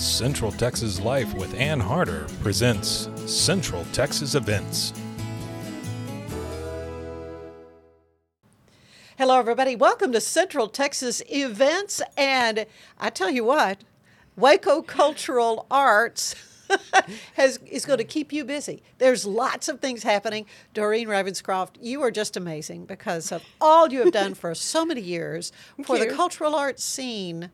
Central 0.00 0.50
Texas 0.50 0.98
Life 0.98 1.34
with 1.34 1.52
Ann 1.56 1.78
Harder 1.78 2.26
presents 2.40 3.10
Central 3.26 3.84
Texas 3.92 4.34
Events. 4.34 4.94
Hello, 9.18 9.38
everybody. 9.38 9.76
Welcome 9.76 10.12
to 10.12 10.20
Central 10.22 10.68
Texas 10.68 11.20
Events. 11.28 12.00
And 12.16 12.64
I 12.98 13.10
tell 13.10 13.28
you 13.28 13.44
what, 13.44 13.84
Waco 14.36 14.80
Cultural 14.80 15.66
Arts 15.70 16.34
has, 17.34 17.58
is 17.66 17.84
going 17.84 17.98
to 17.98 18.04
keep 18.04 18.32
you 18.32 18.46
busy. 18.46 18.82
There's 18.96 19.26
lots 19.26 19.68
of 19.68 19.80
things 19.80 20.02
happening. 20.02 20.46
Doreen 20.72 21.08
Ravenscroft, 21.08 21.72
you 21.78 22.00
are 22.00 22.10
just 22.10 22.38
amazing 22.38 22.86
because 22.86 23.30
of 23.32 23.42
all 23.60 23.92
you 23.92 23.98
have 24.02 24.14
done 24.14 24.32
for 24.32 24.54
so 24.54 24.86
many 24.86 25.02
years 25.02 25.52
for 25.84 25.98
the 25.98 26.06
cultural 26.06 26.54
arts 26.54 26.82
scene 26.82 27.50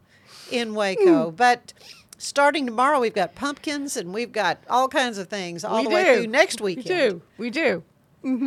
in 0.53 0.71
mm. 0.71 0.75
Waco. 0.75 1.33
But 1.33 1.73
starting 2.19 2.67
tomorrow, 2.67 3.01
we've 3.01 3.15
got 3.15 3.35
pumpkins 3.35 3.97
and 3.97 4.13
we've 4.13 4.33
got 4.33 4.59
all 4.69 4.89
kinds 4.89 5.19
of 5.19 5.29
things 5.29 5.65
all 5.65 5.79
we 5.79 5.85
the 5.85 5.91
do. 5.91 5.95
way 5.95 6.15
through 6.17 6.27
next 6.29 6.61
weekend. 6.61 6.87
We 6.89 6.95
do. 6.95 7.23
We 7.39 7.51
do. 7.51 7.83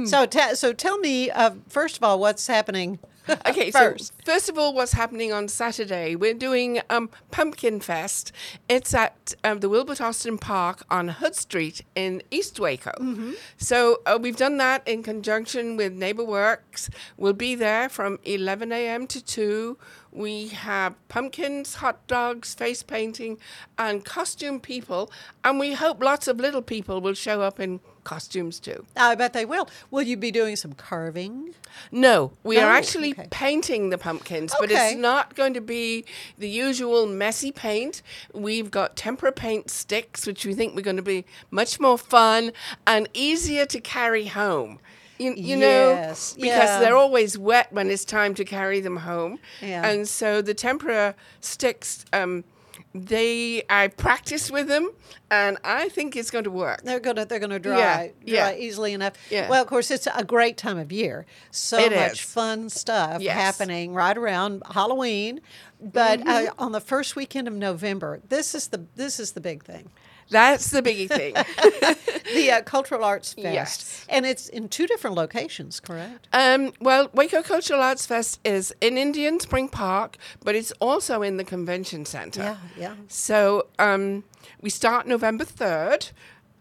So, 0.05 0.25
te- 0.25 0.55
so 0.55 0.73
tell 0.73 0.97
me, 0.99 1.31
uh, 1.31 1.51
first 1.67 1.97
of 1.97 2.03
all, 2.03 2.19
what's 2.19 2.47
happening 2.47 2.99
Okay, 3.47 3.71
first? 3.71 4.07
so 4.07 4.13
first 4.25 4.49
of 4.49 4.57
all, 4.57 4.73
what's 4.73 4.93
happening 4.93 5.31
on 5.31 5.47
Saturday? 5.47 6.15
We're 6.15 6.33
doing 6.33 6.81
um, 6.89 7.09
Pumpkin 7.31 7.79
Fest. 7.79 8.31
It's 8.67 8.93
at 8.93 9.33
um, 9.43 9.59
the 9.59 9.69
Wilbert 9.69 10.01
Austin 10.01 10.37
Park 10.37 10.83
on 10.89 11.09
Hood 11.09 11.35
Street 11.35 11.81
in 11.95 12.23
East 12.31 12.59
Waco. 12.59 12.91
Mm-hmm. 12.99 13.33
So 13.57 14.01
uh, 14.05 14.17
we've 14.21 14.37
done 14.37 14.57
that 14.57 14.87
in 14.87 15.03
conjunction 15.03 15.77
with 15.77 15.93
Neighbor 15.93 16.23
Works. 16.23 16.89
We'll 17.17 17.33
be 17.33 17.55
there 17.55 17.89
from 17.89 18.19
11 18.23 18.71
a.m. 18.71 19.07
to 19.07 19.23
2. 19.23 19.77
We 20.11 20.47
have 20.47 20.95
pumpkins, 21.07 21.75
hot 21.75 22.05
dogs, 22.07 22.55
face 22.55 22.81
painting, 22.81 23.37
and 23.77 24.03
costume 24.03 24.59
people. 24.59 25.11
And 25.43 25.59
we 25.59 25.73
hope 25.73 26.03
lots 26.03 26.27
of 26.27 26.37
little 26.39 26.63
people 26.63 26.99
will 26.99 27.13
show 27.13 27.41
up 27.41 27.59
in 27.59 27.79
costumes 28.03 28.59
too. 28.59 28.85
I 28.95 29.15
bet 29.15 29.33
they 29.33 29.45
will. 29.45 29.69
Will 29.91 30.01
you 30.01 30.17
be 30.17 30.31
doing 30.31 30.55
some 30.55 30.73
carving? 30.73 31.53
No, 31.91 32.31
we 32.43 32.57
are 32.57 32.69
actually 32.71 33.11
Okay. 33.11 33.27
painting 33.29 33.89
the 33.89 33.97
pumpkins, 33.97 34.53
but 34.59 34.71
it's 34.71 34.95
not 34.95 35.35
going 35.35 35.53
to 35.53 35.61
be 35.61 36.05
the 36.37 36.49
usual 36.49 37.05
messy 37.05 37.51
paint. 37.51 38.01
We've 38.33 38.71
got 38.71 38.95
tempera 38.95 39.31
paint 39.31 39.69
sticks, 39.69 40.25
which 40.25 40.45
we 40.45 40.53
think 40.53 40.75
we're 40.75 40.81
going 40.81 40.95
to 40.97 41.01
be 41.03 41.25
much 41.51 41.79
more 41.79 41.97
fun 41.97 42.51
and 42.87 43.07
easier 43.13 43.65
to 43.67 43.79
carry 43.79 44.25
home. 44.25 44.79
You, 45.17 45.33
you 45.33 45.57
know, 45.57 45.95
because 45.95 46.37
yeah. 46.37 46.79
they're 46.79 46.95
always 46.95 47.37
wet 47.37 47.73
when 47.73 47.89
it's 47.91 48.05
time 48.05 48.33
to 48.35 48.45
carry 48.45 48.79
them 48.79 48.95
home. 48.95 49.39
Yeah. 49.61 49.85
And 49.85 50.07
so 50.07 50.41
the 50.41 50.53
tempera 50.53 51.13
sticks, 51.41 52.05
um, 52.13 52.45
they 52.93 53.63
I 53.69 53.87
practiced 53.89 54.51
with 54.51 54.67
them, 54.67 54.89
and 55.29 55.57
I 55.63 55.89
think 55.89 56.15
it's 56.15 56.31
going 56.31 56.43
to 56.45 56.51
work. 56.51 56.81
They're 56.83 56.99
gonna 56.99 57.25
they're 57.25 57.39
gonna 57.39 57.59
dry 57.59 57.77
Yeah, 57.77 57.97
dry 58.43 58.51
yeah. 58.51 58.55
easily 58.55 58.93
enough. 58.93 59.13
Yeah. 59.29 59.47
Well, 59.49 59.61
of 59.61 59.67
course, 59.67 59.91
it's 59.91 60.07
a 60.13 60.23
great 60.23 60.57
time 60.57 60.77
of 60.79 60.91
year. 60.91 61.25
So 61.51 61.77
It 61.77 61.93
much 61.93 62.13
is. 62.13 62.19
fun 62.21 62.69
stuff 62.69 63.21
Yes. 63.21 63.35
happening 63.35 63.93
right 63.93 64.17
around 64.17 64.63
Halloween. 64.71 65.41
But 65.81 66.19
Mm-hmm. 66.19 66.29
uh, 66.29 66.63
on 66.65 66.71
the 66.71 66.81
first 66.81 67.15
weekend 67.15 67.47
of 67.47 67.53
November, 67.53 68.21
this 68.27 68.55
is 68.55 68.67
the 68.69 68.85
this 68.95 69.19
is 69.19 69.33
the 69.33 69.41
big 69.41 69.63
thing. 69.63 69.89
That's 70.29 70.69
the 70.71 70.81
biggie 70.81 71.07
thing. 71.09 71.35
The 72.31 72.51
uh, 72.51 72.61
Cultural 72.61 73.03
Arts 73.03 73.33
Fest, 73.33 73.43
Yes. 73.43 74.05
and 74.07 74.23
it's 74.23 74.49
in 74.49 74.69
two 74.69 74.85
different 74.85 75.15
locations, 75.15 75.79
correct? 75.79 76.27
Um, 76.31 76.73
well, 76.79 77.09
Waco 77.11 77.41
Cultural 77.41 77.81
Arts 77.81 78.05
Fest 78.05 78.39
is 78.45 78.71
in 78.81 78.99
Indian 78.99 79.39
Spring 79.39 79.67
Park, 79.67 80.15
but 80.45 80.53
it's 80.53 80.71
also 80.79 81.23
in 81.23 81.37
the 81.37 81.43
convention 81.43 82.05
center. 82.05 82.41
Yeah, 82.43 82.57
yeah. 82.77 82.95
So 83.07 83.67
um, 83.79 84.25
we 84.61 84.69
start 84.69 85.07
November 85.07 85.43
3rd, 85.43 86.11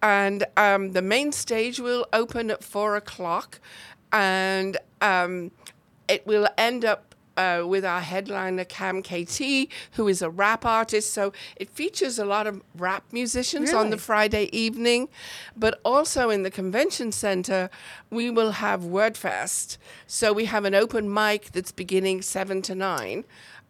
and 0.02 0.46
um, 0.56 0.92
the 0.92 1.02
main 1.02 1.32
stage 1.32 1.78
will 1.78 2.06
open 2.14 2.50
at 2.50 2.64
4 2.64 2.96
o'clock, 2.96 3.60
and 4.10 4.78
um, 5.02 5.50
it 6.08 6.26
will 6.26 6.48
end 6.56 6.86
up. 6.86 7.07
Uh, 7.38 7.64
with 7.64 7.84
our 7.84 8.00
headliner 8.00 8.64
Cam 8.64 9.00
KT, 9.00 9.68
who 9.92 10.08
is 10.08 10.22
a 10.22 10.28
rap 10.28 10.64
artist, 10.66 11.12
so 11.12 11.32
it 11.54 11.70
features 11.70 12.18
a 12.18 12.24
lot 12.24 12.48
of 12.48 12.60
rap 12.74 13.04
musicians 13.12 13.72
on 13.72 13.90
the 13.90 13.96
Friday 13.96 14.48
evening, 14.50 15.08
but 15.56 15.78
also 15.84 16.30
in 16.30 16.42
the 16.42 16.50
convention 16.50 17.12
center, 17.12 17.70
we 18.10 18.28
will 18.28 18.50
have 18.50 18.80
WordFest. 18.82 19.78
So 20.08 20.32
we 20.32 20.46
have 20.46 20.64
an 20.64 20.74
open 20.74 21.14
mic 21.14 21.52
that's 21.52 21.70
beginning 21.70 22.22
seven 22.22 22.60
to 22.62 22.74
nine. 22.74 23.22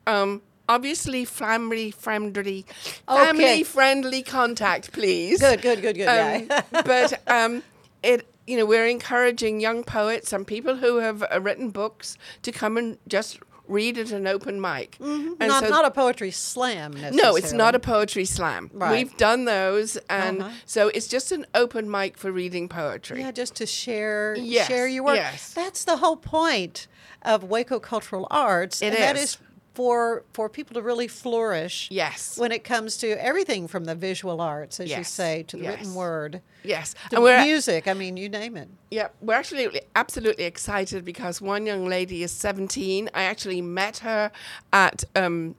Um, 0.06 0.40
obviously, 0.66 1.26
family 1.26 1.90
friendly, 1.90 2.64
family 3.06 3.44
Okay. 3.44 3.62
friendly 3.64 4.22
contact, 4.22 4.92
please. 4.92 5.40
Good, 5.40 5.60
good, 5.60 5.82
good, 5.82 5.96
good. 5.96 6.08
Um, 6.08 6.46
yeah. 6.48 6.62
but 6.86 7.20
um, 7.26 7.62
it, 8.02 8.26
you 8.46 8.56
know, 8.56 8.64
we're 8.64 8.86
encouraging 8.86 9.60
young 9.60 9.84
poets 9.84 10.32
and 10.32 10.46
people 10.46 10.76
who 10.76 10.96
have 10.96 11.22
uh, 11.22 11.38
written 11.42 11.68
books 11.68 12.16
to 12.40 12.50
come 12.50 12.78
and 12.78 12.96
just 13.06 13.38
read 13.68 13.98
at 13.98 14.10
an 14.10 14.26
open 14.26 14.60
mic. 14.60 14.96
Mm-hmm. 14.98 15.46
not 15.46 15.64
so- 15.64 15.68
not 15.70 15.84
a 15.84 15.90
poetry 15.90 16.30
slam. 16.30 16.94
no, 17.12 17.36
it's 17.36 17.52
not 17.52 17.74
a 17.74 17.78
poetry 17.78 18.24
slam. 18.24 18.70
Right. 18.72 18.90
We've 18.92 19.16
done 19.16 19.44
those, 19.44 19.96
and 20.08 20.42
Uh-huh. 20.42 20.50
so 20.64 20.88
it's 20.88 21.06
just 21.06 21.30
an 21.32 21.46
open 21.54 21.90
mic 21.90 22.16
for 22.16 22.32
reading 22.32 22.68
poetry. 22.68 23.20
Yeah, 23.20 23.30
just 23.30 23.54
to 23.56 23.66
share 23.66 24.34
Yes, 24.36 24.66
share 24.68 24.88
your 24.88 25.04
work. 25.04 25.16
yes. 25.16 25.52
That's 25.52 25.84
the 25.84 25.98
whole 25.98 26.16
point 26.16 26.86
of 27.22 27.44
Waco 27.44 27.78
Cultural 27.78 28.26
Arts. 28.30 28.80
It 28.82 28.86
and 28.88 28.96
that 28.96 29.16
is. 29.16 29.38
For 29.78 30.24
for 30.32 30.48
people 30.48 30.74
to 30.74 30.82
really 30.82 31.06
flourish. 31.06 31.86
Yes. 31.88 32.36
When 32.36 32.50
it 32.50 32.64
comes 32.64 32.96
to 32.96 33.06
everything 33.24 33.68
from 33.68 33.84
the 33.84 33.94
visual 33.94 34.40
arts, 34.40 34.80
as 34.80 34.90
you 34.90 35.04
say, 35.04 35.44
to 35.44 35.56
the 35.56 35.68
written 35.68 35.94
word, 35.94 36.42
Yes, 36.64 36.94
to 37.10 37.16
and 37.16 37.22
we're 37.22 37.44
music. 37.44 37.86
I 37.86 37.94
mean, 37.94 38.16
you 38.16 38.28
name 38.28 38.56
it. 38.56 38.68
yeah, 38.90 39.08
we're 39.20 39.34
actually 39.38 39.80
absolutely 39.94 40.44
excited 40.44 41.04
because 41.04 41.40
one 41.40 41.64
young 41.64 41.86
lady 41.86 42.24
is 42.24 42.32
17. 42.32 43.08
I 43.14 43.22
actually 43.22 43.62
met 43.62 43.98
her 43.98 44.32
at 44.72 45.04
um, 45.14 45.54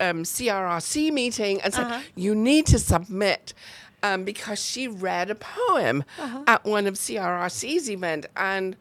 um, 0.00 0.24
CRRC 0.24 1.12
meeting 1.12 1.60
and 1.62 1.72
said, 1.72 2.02
"You 2.16 2.34
need 2.34 2.66
to 2.66 2.78
submit." 2.80 3.54
Um, 4.02 4.24
because 4.24 4.58
she 4.62 4.86
read 4.86 5.30
a 5.30 5.34
poem 5.34 6.04
at 6.46 6.64
one 6.64 6.86
of 6.86 6.94
CRRC's 6.94 7.88
event 7.88 8.26
and 8.36 8.76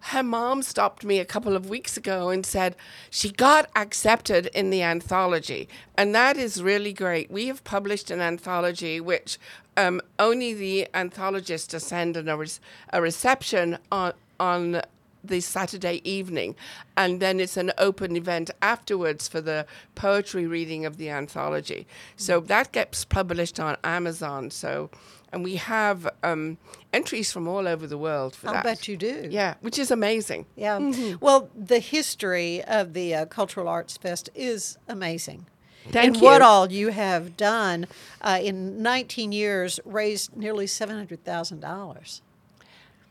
her 0.00 0.22
mom 0.22 0.62
stopped 0.62 1.04
me 1.04 1.18
a 1.18 1.24
couple 1.24 1.54
of 1.54 1.68
weeks 1.68 1.96
ago 1.96 2.30
and 2.30 2.44
said 2.44 2.74
she 3.10 3.30
got 3.30 3.68
accepted 3.76 4.46
in 4.54 4.70
the 4.70 4.82
anthology 4.82 5.68
and 5.96 6.14
that 6.14 6.36
is 6.36 6.62
really 6.62 6.92
great 6.92 7.30
we 7.30 7.46
have 7.46 7.62
published 7.64 8.10
an 8.10 8.20
anthology 8.20 9.00
which 9.00 9.38
um, 9.76 10.00
only 10.18 10.52
the 10.52 10.88
anthologists 10.94 11.72
attend 11.74 12.16
a, 12.16 12.36
re- 12.36 12.48
a 12.92 13.00
reception 13.00 13.78
on 13.90 14.12
on 14.38 14.80
the 15.22 15.40
Saturday 15.40 16.00
evening, 16.10 16.56
and 16.96 17.20
then 17.20 17.40
it's 17.40 17.56
an 17.56 17.72
open 17.78 18.16
event 18.16 18.50
afterwards 18.62 19.28
for 19.28 19.40
the 19.40 19.66
poetry 19.94 20.46
reading 20.46 20.86
of 20.86 20.96
the 20.96 21.10
anthology. 21.10 21.86
So 22.16 22.40
that 22.40 22.72
gets 22.72 23.04
published 23.04 23.60
on 23.60 23.76
Amazon. 23.84 24.50
So, 24.50 24.90
and 25.32 25.44
we 25.44 25.56
have 25.56 26.08
um, 26.22 26.58
entries 26.92 27.30
from 27.32 27.46
all 27.46 27.68
over 27.68 27.86
the 27.86 27.98
world 27.98 28.34
for 28.34 28.48
I'll 28.48 28.54
that. 28.54 28.64
bet 28.64 28.88
you 28.88 28.96
do. 28.96 29.28
Yeah, 29.30 29.54
which 29.60 29.78
is 29.78 29.90
amazing. 29.90 30.46
Yeah. 30.56 30.92
Well, 31.20 31.50
the 31.54 31.78
history 31.78 32.62
of 32.64 32.92
the 32.94 33.14
uh, 33.14 33.26
Cultural 33.26 33.68
Arts 33.68 33.96
Fest 33.96 34.28
is 34.34 34.76
amazing. 34.88 35.46
Thank 35.90 36.14
and 36.16 36.22
what 36.22 36.42
all 36.42 36.70
you 36.70 36.88
have 36.88 37.36
done 37.36 37.86
uh, 38.20 38.38
in 38.42 38.82
19 38.82 39.32
years, 39.32 39.80
raised 39.84 40.36
nearly 40.36 40.66
$700,000 40.66 42.20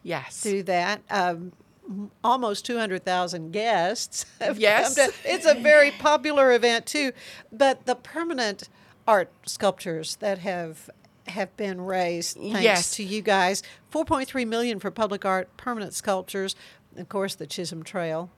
Yes. 0.04 0.40
through 0.42 0.64
that. 0.64 1.02
Um, 1.10 1.52
almost 2.24 2.66
200,000 2.66 3.52
guests. 3.52 4.26
have 4.40 4.56
come 4.56 4.62
Yes. 4.62 4.96
to- 4.96 5.14
it's 5.26 5.46
a 5.46 5.56
very 5.56 5.92
popular 5.92 6.54
event 6.54 6.86
too. 6.86 7.12
But 7.52 7.86
the 7.86 7.96
permanent 7.96 8.70
art 9.08 9.32
sculptures 9.46 10.18
that 10.18 10.38
have 10.40 10.90
have 11.30 11.56
been 11.58 11.82
raised 11.82 12.38
thanks 12.38 12.62
Yes. 12.62 12.92
to 12.96 13.04
you 13.04 13.22
guys. 13.22 13.64
4.3 13.92 14.48
million 14.48 14.80
for 14.80 14.92
public 14.92 15.26
art 15.26 15.56
permanent 15.58 15.94
sculptures. 15.94 16.56
Of 16.98 17.10
course, 17.10 17.36
the 17.36 17.48
Chisholm 17.48 17.84
Trail. 17.84 18.30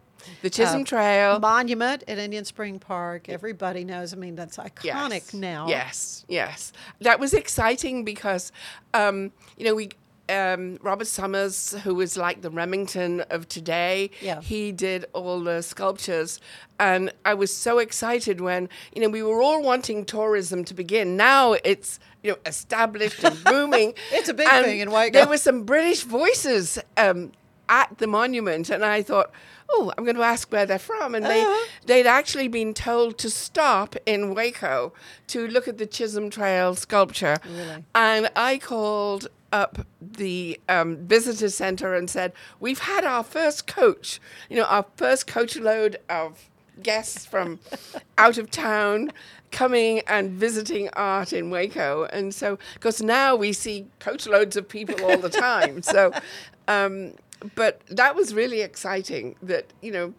The 0.41 0.49
Chisholm 0.49 0.81
uh, 0.81 0.85
Trail. 0.85 1.39
Monument 1.39 2.03
at 2.07 2.17
Indian 2.17 2.45
Spring 2.45 2.79
Park. 2.79 3.29
Everybody 3.29 3.83
knows. 3.83 4.13
I 4.13 4.17
mean, 4.17 4.35
that's 4.35 4.57
iconic 4.57 4.83
yes. 4.83 5.33
now. 5.33 5.67
Yes, 5.67 6.25
yes. 6.27 6.73
That 6.99 7.19
was 7.19 7.33
exciting 7.33 8.03
because, 8.03 8.51
um, 8.93 9.31
you 9.57 9.65
know, 9.65 9.75
we. 9.75 9.89
Um, 10.29 10.77
Robert 10.81 11.07
Summers, 11.07 11.73
who 11.83 11.93
was 11.95 12.15
like 12.15 12.41
the 12.41 12.49
Remington 12.49 13.21
of 13.29 13.49
today, 13.49 14.11
Yeah. 14.21 14.39
he 14.41 14.71
did 14.71 15.05
all 15.13 15.41
the 15.41 15.61
sculptures, 15.61 16.39
and 16.79 17.11
I 17.25 17.33
was 17.33 17.53
so 17.53 17.79
excited 17.79 18.39
when 18.39 18.69
you 18.95 19.01
know 19.01 19.09
we 19.09 19.23
were 19.23 19.41
all 19.41 19.61
wanting 19.61 20.05
tourism 20.05 20.63
to 20.65 20.73
begin. 20.73 21.17
Now 21.17 21.53
it's 21.65 21.99
you 22.23 22.31
know 22.31 22.37
established 22.45 23.23
and 23.23 23.43
booming. 23.43 23.93
It's 24.11 24.29
a 24.29 24.33
big 24.33 24.47
And 24.49 24.65
thing 24.65 24.79
in 24.79 24.91
Waco. 24.91 25.11
There 25.13 25.27
were 25.27 25.37
some 25.37 25.63
British 25.63 26.03
voices 26.03 26.79
um, 26.95 27.31
at 27.67 27.97
the 27.97 28.07
monument, 28.07 28.69
and 28.69 28.85
I 28.85 29.01
thought, 29.01 29.31
oh, 29.69 29.91
I'm 29.97 30.03
going 30.05 30.17
to 30.17 30.23
ask 30.23 30.51
where 30.51 30.65
they're 30.65 30.79
from, 30.79 31.13
and 31.15 31.25
they 31.25 31.41
Uh-huh. 31.41 31.67
they'd 31.87 32.07
actually 32.07 32.47
been 32.47 32.73
told 32.73 33.17
to 33.19 33.29
stop 33.29 33.95
in 34.05 34.33
Waco 34.35 34.93
to 35.27 35.47
look 35.47 35.67
at 35.67 35.77
the 35.77 35.85
Chisholm 35.85 36.29
Trail 36.29 36.75
sculpture. 36.75 37.37
Really? 37.45 37.83
And 37.95 38.29
I 38.35 38.57
called 38.59 39.27
up 39.51 39.85
the 40.01 40.59
um, 40.69 40.97
visitor 40.97 41.49
center 41.49 41.93
and 41.93 42.09
said, 42.09 42.33
We've 42.59 42.79
had 42.79 43.03
our 43.03 43.23
first 43.23 43.67
coach, 43.67 44.19
you 44.49 44.57
know, 44.57 44.65
our 44.65 44.85
first 44.95 45.27
coach 45.27 45.55
load 45.57 45.97
of 46.09 46.49
guests 46.81 47.25
from 47.25 47.59
out 48.17 48.37
of 48.37 48.49
town 48.49 49.11
coming 49.51 50.01
and 50.07 50.31
visiting 50.31 50.89
art 50.93 51.33
in 51.33 51.49
Waco. 51.49 52.05
And 52.05 52.33
so, 52.33 52.57
because 52.75 53.01
now 53.01 53.35
we 53.35 53.53
see 53.53 53.87
coach 53.99 54.25
loads 54.25 54.55
of 54.55 54.67
people 54.67 55.03
all 55.05 55.17
the 55.17 55.29
time. 55.29 55.81
so, 55.81 56.13
um, 56.67 57.13
but 57.55 57.81
that 57.87 58.15
was 58.15 58.33
really 58.33 58.61
exciting 58.61 59.35
that, 59.41 59.65
you 59.81 59.91
know, 59.91 60.13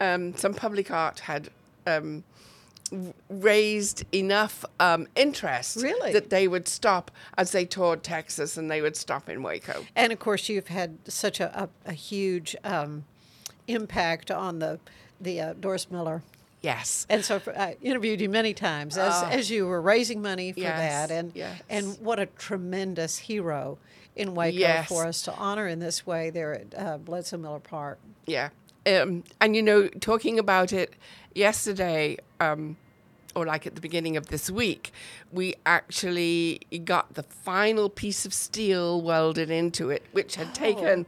um, 0.00 0.34
some 0.36 0.54
public 0.54 0.90
art 0.90 1.20
had. 1.20 1.50
Raised 3.28 4.04
enough 4.14 4.64
um, 4.80 5.06
interest 5.14 5.76
Really? 5.82 6.12
that 6.12 6.30
they 6.30 6.48
would 6.48 6.66
stop 6.68 7.10
as 7.36 7.52
they 7.52 7.64
toured 7.64 8.02
Texas 8.02 8.56
and 8.56 8.70
they 8.70 8.80
would 8.80 8.96
stop 8.96 9.28
in 9.28 9.42
Waco. 9.42 9.84
And 9.94 10.12
of 10.12 10.18
course, 10.18 10.48
you've 10.48 10.68
had 10.68 10.98
such 11.06 11.40
a, 11.40 11.64
a, 11.64 11.68
a 11.90 11.92
huge 11.92 12.56
um, 12.64 13.04
impact 13.66 14.30
on 14.30 14.58
the 14.58 14.78
the 15.20 15.40
uh, 15.40 15.52
Doris 15.54 15.90
Miller. 15.90 16.22
Yes. 16.62 17.06
And 17.08 17.24
so 17.24 17.38
for, 17.38 17.56
I 17.58 17.76
interviewed 17.82 18.20
you 18.20 18.28
many 18.28 18.52
times 18.54 18.96
as, 18.98 19.22
as 19.24 19.50
you 19.50 19.66
were 19.66 19.80
raising 19.80 20.20
money 20.22 20.52
for 20.52 20.60
Ah. 20.60 20.62
Yes, 20.62 21.08
that, 21.08 21.14
and 21.14 21.32
yes. 21.34 21.60
and 21.68 21.96
what 22.00 22.18
a 22.18 22.26
tremendous 22.26 23.18
hero 23.18 23.78
in 24.16 24.34
Waco 24.34 24.56
Yes. 24.58 24.88
for 24.88 25.06
us 25.06 25.22
to 25.22 25.34
honor 25.34 25.68
in 25.68 25.78
this 25.78 26.04
way 26.06 26.30
there 26.30 26.54
at 26.54 26.74
uh, 26.76 26.98
Bledsoe 26.98 27.36
Miller 27.38 27.60
Park. 27.60 27.98
Yeah. 28.26 28.48
Um, 28.88 29.24
and 29.40 29.54
you 29.54 29.62
know, 29.62 29.88
talking 30.00 30.38
about 30.38 30.72
it 30.72 30.94
yesterday, 31.34 32.16
um, 32.40 32.76
or 33.34 33.44
like 33.46 33.66
at 33.66 33.74
the 33.74 33.80
beginning 33.80 34.16
of 34.16 34.28
this 34.28 34.50
week, 34.50 34.92
we 35.32 35.54
actually 35.66 36.60
got 36.84 37.14
the 37.14 37.22
final 37.22 37.88
piece 37.90 38.24
of 38.26 38.32
steel 38.32 39.00
welded 39.02 39.50
into 39.50 39.90
it, 39.90 40.02
which 40.12 40.36
had 40.36 40.54
taken. 40.54 41.06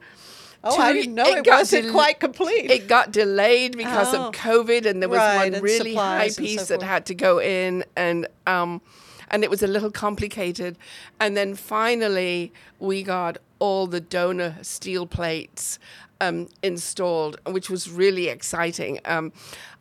Oh, 0.62 0.78
I 0.78 0.92
didn't 0.92 1.14
know 1.14 1.24
it 1.24 1.44
got 1.46 1.60
wasn't 1.60 1.90
quite 1.90 2.20
complete. 2.20 2.70
It 2.70 2.86
got 2.86 3.12
delayed 3.12 3.78
because 3.78 4.12
Oh. 4.14 4.26
of 4.28 4.34
COVID, 4.34 4.84
and 4.84 5.00
there 5.00 5.08
was 5.08 5.16
Right, 5.18 5.50
one 5.52 5.62
really 5.62 5.94
high 5.94 6.24
and 6.24 6.34
so 6.34 6.42
piece 6.42 6.66
that 6.66 6.82
had 6.82 7.06
to 7.06 7.14
go 7.14 7.40
in, 7.40 7.82
and 7.96 8.26
um, 8.46 8.82
and 9.30 9.42
it 9.44 9.50
was 9.50 9.62
a 9.62 9.66
little 9.66 9.90
complicated. 9.90 10.76
And 11.18 11.36
then 11.36 11.54
finally, 11.54 12.52
we 12.78 13.02
got 13.02 13.38
all 13.58 13.86
the 13.86 14.00
donor 14.00 14.56
steel 14.62 15.06
plates 15.06 15.78
um, 16.20 16.48
installed, 16.62 17.38
which 17.46 17.68
was 17.70 17.90
really 17.90 18.28
exciting. 18.28 19.00
Um, 19.04 19.32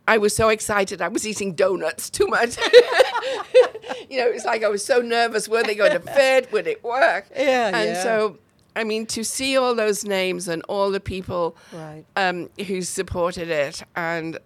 I 0.08 0.18
was 0.18 0.36
so 0.36 0.50
excited. 0.50 1.02
I 1.02 1.08
was 1.08 1.28
eating 1.28 1.54
donuts 1.54 2.10
too 2.10 2.28
much. 2.28 2.58
you 4.10 4.18
know, 4.20 4.28
it's 4.28 4.46
like 4.46 4.64
I 4.64 4.68
was 4.70 4.84
so 4.84 5.00
nervous. 5.02 5.48
Were 5.48 5.64
they 5.64 5.76
going 5.76 5.92
to 5.92 6.00
fit? 6.00 6.52
Would 6.52 6.68
it 6.68 6.84
work? 6.84 7.28
Yeah, 7.36 7.68
And 7.68 7.90
yeah. 7.92 8.04
so, 8.04 8.38
I 8.76 8.84
mean, 8.84 9.06
to 9.08 9.24
see 9.24 9.58
all 9.58 9.76
those 9.76 10.04
names 10.06 10.48
and 10.48 10.64
all 10.64 10.90
the 10.92 11.00
people 11.00 11.56
Right. 11.72 12.06
um, 12.16 12.50
who 12.68 12.82
supported 12.82 13.50
it, 13.50 13.84
and 13.96 14.40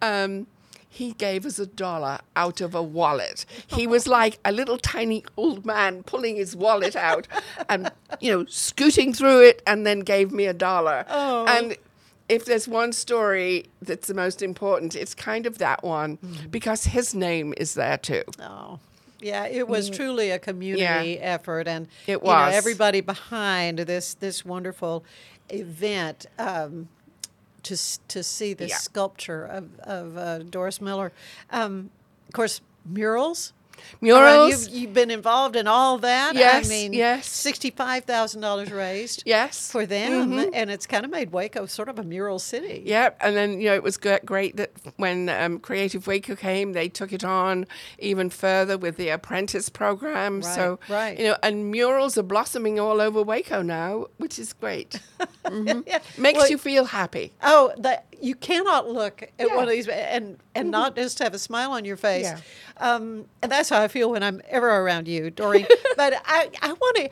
Um, 0.00 0.46
he 0.92 1.12
gave 1.12 1.46
us 1.46 1.60
a 1.60 1.66
dollar 1.66 2.18
out 2.34 2.60
of 2.60 2.74
a 2.74 2.82
wallet. 2.82 3.46
He 3.68 3.86
was 3.86 4.08
like 4.08 4.40
a 4.44 4.50
little 4.50 4.76
tiny 4.76 5.24
old 5.36 5.64
man 5.64 6.02
pulling 6.02 6.36
his 6.36 6.56
wallet 6.56 6.96
out 6.96 7.28
and, 7.68 7.92
you 8.18 8.32
know, 8.32 8.44
scooting 8.46 9.12
through 9.12 9.42
it 9.42 9.62
and 9.66 9.86
then 9.86 10.00
gave 10.00 10.32
me 10.32 10.46
a 10.46 10.52
dollar. 10.52 11.04
Oh. 11.08 11.46
And 11.46 11.76
if 12.28 12.44
there's 12.44 12.66
one 12.66 12.92
story 12.92 13.66
that's 13.80 14.08
the 14.08 14.14
most 14.14 14.42
important, 14.42 14.96
it's 14.96 15.14
kind 15.14 15.46
of 15.46 15.58
that 15.58 15.84
one 15.84 16.18
because 16.50 16.84
his 16.84 17.14
name 17.14 17.54
is 17.56 17.74
there 17.74 17.96
too. 17.96 18.24
Oh, 18.40 18.80
yeah, 19.20 19.46
it 19.46 19.68
was 19.68 19.90
truly 19.90 20.30
a 20.30 20.38
community 20.38 21.18
effort, 21.18 21.68
and. 21.68 21.86
It 22.06 22.12
you 22.12 22.18
know, 22.18 22.24
was. 22.24 22.54
everybody 22.54 23.00
behind 23.00 23.78
this 23.80 24.14
this 24.14 24.44
wonderful 24.44 25.04
event. 25.50 26.26
Um, 26.38 26.88
to 27.62 27.76
to 28.08 28.22
see 28.22 28.54
the 28.54 28.68
Yeah. 28.68 28.76
sculpture 28.78 29.44
of 29.44 29.78
of 29.80 30.16
uh, 30.16 30.38
Doris 30.38 30.80
Miller, 30.80 31.12
um, 31.50 31.90
of 32.28 32.32
course, 32.32 32.62
murals. 32.86 33.52
Around- 33.80 34.00
Murals. 34.00 34.68
You've, 34.68 34.80
you've 34.82 34.94
been 34.94 35.10
involved 35.10 35.56
in 35.56 35.66
all 35.66 35.98
that. 35.98 36.34
Yes, 36.34 36.66
I 36.66 36.68
mean, 36.68 36.92
yes. 36.92 37.26
sixty-five 37.26 38.04
thousand 38.04 38.40
dollars 38.40 38.70
raised. 38.70 39.22
Yes. 39.26 39.70
for 39.70 39.86
them, 39.86 40.32
and 40.54 40.70
it's 40.70 40.86
kind 40.86 41.04
of 41.04 41.10
made 41.10 41.32
Waco 41.32 41.66
sort 41.66 41.88
of 41.88 41.98
a 41.98 42.02
mural 42.04 42.38
city. 42.38 42.82
Yeah, 42.84 43.10
and 43.20 43.36
then 43.36 43.60
you 43.60 43.68
know 43.68 43.74
it 43.74 43.82
was 43.82 43.96
great 43.96 44.56
that 44.56 44.70
when 44.96 45.28
um, 45.28 45.58
Creative 45.58 46.06
Waco 46.06 46.34
came, 46.36 46.72
they 46.72 46.88
took 46.88 47.12
it 47.12 47.24
on 47.24 47.66
even 47.98 48.30
further 48.30 48.76
with 48.78 48.96
the 48.96 49.08
apprentice 49.10 49.68
program. 49.68 50.42
so 50.42 50.78
right. 50.88 51.18
you 51.18 51.24
know, 51.26 51.36
and 51.42 51.70
murals 51.70 52.16
are 52.18 52.22
blossoming 52.22 52.78
all 52.80 53.00
over 53.00 53.22
Waco 53.22 53.62
now, 53.62 54.06
which 54.18 54.38
is 54.38 54.52
great. 54.52 55.00
Mhm. 55.44 55.84
Yeah. 55.86 55.98
Makes 56.18 56.38
Well, 56.38 56.50
you 56.50 56.58
feel 56.58 56.84
happy. 56.84 57.32
Oh, 57.42 57.72
that 57.78 58.06
you 58.20 58.34
cannot 58.34 58.88
look 58.88 59.22
at 59.22 59.48
Yeah. 59.48 59.54
one 59.56 59.64
of 59.64 59.70
these 59.70 59.88
and 59.88 60.38
and 60.54 60.70
not 60.70 60.96
just 60.96 61.18
have 61.20 61.34
a 61.34 61.38
smile 61.38 61.72
on 61.72 61.84
your 61.84 61.96
face. 61.96 62.24
Yeah. 62.24 62.40
Um, 62.78 63.26
and 63.42 63.50
that's 63.50 63.68
how 63.68 63.80
I 63.80 63.88
feel 63.88 64.10
when 64.10 64.22
I'm 64.22 64.40
ever 64.48 64.68
around 64.68 65.08
you, 65.08 65.30
Doreen. 65.30 65.66
but 65.96 66.14
I 66.24 66.50
I 66.62 66.72
want 66.72 66.96
to. 66.96 67.10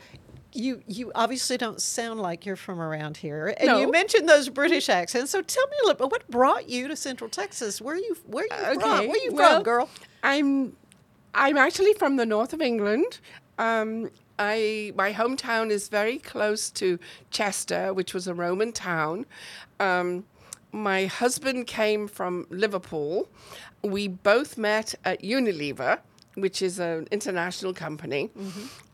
You 0.51 0.81
you 0.87 1.11
obviously 1.13 1.57
don't 1.57 1.79
sound 1.79 2.19
like 2.19 2.45
you're 2.45 2.55
from 2.55 2.81
around 2.81 3.17
here, 3.17 3.53
and 3.57 3.79
you 3.79 3.91
mentioned 3.91 4.27
those 4.27 4.49
British 4.49 4.89
accents. 4.89 5.31
So 5.31 5.43
tell 5.43 5.67
me 5.67 5.77
a 5.83 5.87
little 5.87 6.07
bit. 6.07 6.11
What 6.11 6.27
brought 6.27 6.67
you 6.67 6.87
to 6.87 6.95
Central 6.95 7.29
Texas? 7.29 7.79
Where 7.79 7.95
you 7.95 8.17
where 8.25 8.45
you 8.45 8.57
from? 8.57 8.79
Where 8.79 9.09
are 9.09 9.17
you 9.17 9.31
well, 9.31 9.57
from, 9.57 9.63
girl? 9.63 9.89
I'm 10.23 10.75
I'm 11.35 11.57
actually 11.57 11.93
from 11.93 12.15
the 12.15 12.25
north 12.25 12.53
of 12.53 12.61
England. 12.61 13.19
Um, 13.59 14.09
I 14.39 14.93
my 14.95 15.13
hometown 15.13 15.69
is 15.69 15.89
very 15.89 16.17
close 16.17 16.71
to 16.71 16.97
Chester, 17.29 17.93
which 17.93 18.13
was 18.13 18.27
a 18.27 18.33
Roman 18.33 18.71
town. 18.71 19.25
Um, 19.79 20.25
my 20.71 21.05
husband 21.05 21.67
came 21.67 22.07
from 22.07 22.45
Liverpool. 22.49 23.29
We 23.83 24.07
both 24.07 24.57
met 24.57 24.95
at 25.05 25.21
Unilever, 25.21 25.99
which 26.35 26.61
is 26.61 26.79
an 26.79 27.07
international 27.11 27.73
company. 27.73 28.29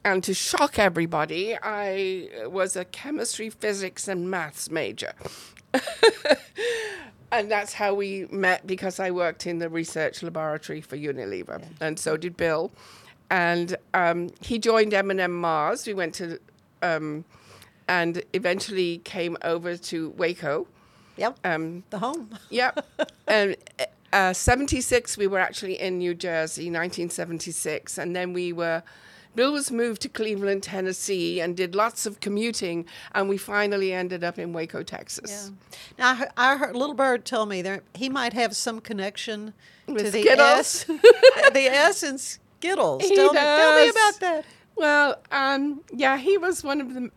And 0.03 0.23
to 0.23 0.33
shock 0.33 0.77
everybody, 0.79 1.57
I 1.61 2.29
was 2.45 2.75
a 2.75 2.85
chemistry, 2.85 3.49
physics, 3.49 4.07
and 4.07 4.29
maths 4.29 4.69
major. 4.69 5.13
And 7.31 7.51
that's 7.51 7.73
how 7.73 7.93
we 7.93 8.27
met 8.31 8.65
because 8.65 8.97
I 8.97 9.11
worked 9.11 9.45
in 9.45 9.59
the 9.59 9.67
research 9.67 10.23
laboratory 10.23 10.79
for 10.79 10.95
Unilever, 10.95 11.61
and 11.81 11.99
so 11.99 12.15
did 12.15 12.37
Bill. 12.37 12.71
And 13.29 13.75
um, 13.93 14.29
he 14.39 14.57
joined 14.57 14.93
M&M 14.93 15.33
Mars. 15.33 15.85
We 15.85 15.93
went 15.93 16.13
to, 16.15 16.39
um, 16.81 17.25
and 17.89 18.23
eventually 18.31 18.99
came 18.99 19.35
over 19.43 19.75
to 19.75 20.11
Waco. 20.11 20.67
Yep. 21.17 21.39
Um, 21.43 21.83
the 21.89 21.99
home. 21.99 22.29
Yep. 22.49 22.85
and 23.27 23.55
uh, 24.13 24.33
76, 24.33 25.17
we 25.17 25.27
were 25.27 25.39
actually 25.39 25.79
in 25.79 25.97
New 25.97 26.13
Jersey, 26.13 26.63
1976. 26.63 27.97
And 27.97 28.15
then 28.15 28.33
we 28.33 28.53
were 28.53 28.83
Bill 29.35 29.51
was 29.51 29.69
moved 29.69 30.01
to 30.03 30.09
Cleveland, 30.09 30.63
Tennessee, 30.63 31.41
and 31.41 31.55
did 31.57 31.75
lots 31.75 32.05
of 32.05 32.21
commuting, 32.21 32.85
and 33.13 33.27
we 33.27 33.37
finally 33.37 33.91
ended 33.91 34.23
up 34.23 34.39
in 34.39 34.53
Waco, 34.53 34.81
Texas. 34.81 35.51
Yeah. 35.51 35.75
Now 35.99 36.11
I 36.11 36.15
heard, 36.15 36.29
I 36.37 36.57
heard 36.57 36.75
Little 36.75 36.95
Bird 36.95 37.25
tell 37.25 37.45
me 37.45 37.61
there 37.61 37.81
he 37.93 38.07
might 38.07 38.33
have 38.33 38.55
some 38.55 38.79
connection 38.79 39.53
to 39.87 39.93
the 39.93 40.09
Skittles? 40.09 40.39
S, 40.39 40.83
the 41.53 41.67
S 41.69 42.03
in 42.03 42.17
Skittles. 42.17 43.03
He 43.03 43.15
tell, 43.15 43.33
me, 43.33 43.39
tell 43.39 43.83
me 43.83 43.89
about 43.89 44.19
that. 44.21 44.45
Well, 44.75 45.21
um, 45.31 45.81
yeah, 45.93 46.17
he 46.17 46.37
was 46.37 46.63
one 46.63 46.81
of 46.81 46.93
the. 46.93 47.11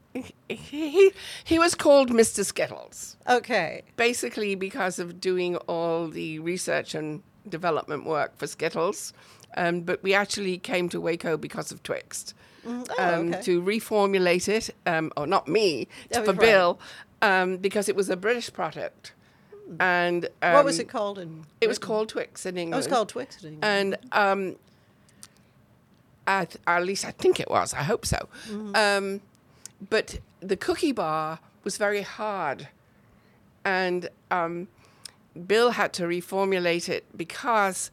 He, 0.49 1.13
he, 1.45 1.59
was 1.59 1.75
called 1.75 2.11
Mr. 2.11 2.45
Skittles, 2.45 3.17
Okay. 3.29 3.83
basically 3.97 4.55
because 4.55 4.99
of 4.99 5.21
doing 5.21 5.57
all 5.67 6.09
the 6.09 6.39
research 6.39 6.95
and 6.95 7.23
development 7.49 8.05
work 8.07 8.37
for 8.37 8.47
Skittles. 8.47 9.13
Um, 9.57 9.81
but 9.81 10.03
we 10.03 10.15
actually 10.15 10.59
came 10.59 10.89
to 10.91 11.01
Waco 11.01 11.37
because 11.37 11.73
of 11.73 11.83
Twix. 11.83 12.35
Oh, 12.67 12.85
um, 12.99 13.29
okay. 13.33 13.43
to 13.43 13.63
reformulate 13.63 14.49
it, 14.49 14.75
um, 14.87 15.11
or 15.17 15.27
not 15.27 15.49
me, 15.49 15.89
Oh, 16.15 16.25
for. 16.25 16.33
Bill, 16.35 16.79
um, 17.23 17.57
because 17.57 17.89
it 17.89 17.97
was 17.97 18.11
a 18.11 18.17
British 18.17 18.53
product. 18.53 19.13
And 19.81 20.29
um, 20.43 20.53
what 20.55 20.65
was 20.65 20.79
it 20.79 20.89
called 20.89 21.19
in? 21.19 21.45
It 21.61 21.69
was 21.69 21.79
called 21.79 22.09
Twix 22.09 22.47
in 22.47 22.57
England. 22.57 22.75
Oh, 22.75 22.77
it 22.77 22.81
was 22.81 22.87
called 22.87 23.09
Twix. 23.09 23.43
in 23.43 23.55
England. 23.55 23.97
And 24.13 24.13
um, 24.13 24.57
I 26.27 26.45
th- 26.45 26.61
at 26.67 26.85
least 26.85 27.05
I 27.05 27.11
think 27.11 27.41
it 27.41 27.51
was. 27.51 27.73
I 27.75 27.83
hope 27.83 28.05
so. 28.05 28.29
Mm-hmm. 28.49 28.77
Um, 28.77 29.21
but 29.91 30.19
the 30.41 30.57
cookie 30.57 30.93
bar 30.93 31.39
was 31.65 31.77
very 31.77 32.03
hard, 32.03 32.69
and 33.65 34.09
um, 34.31 34.69
Bill 35.47 35.71
had 35.71 35.93
to 35.95 36.05
reformulate 36.05 36.89
it 36.89 37.05
because 37.17 37.91